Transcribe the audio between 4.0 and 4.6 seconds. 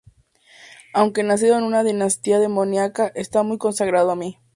a mí.